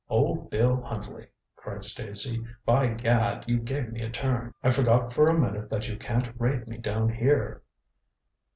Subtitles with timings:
[0.09, 2.43] "Old Bill Huntley!" cried Stacy.
[2.65, 4.51] "By gad, you gave me a turn.
[4.63, 7.61] I forgot for a minute that you can't raid me down here."